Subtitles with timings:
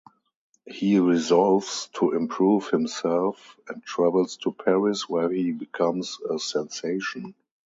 [0.65, 7.35] He resolves to improve himself and travels to Paris, where he becomes a sensation.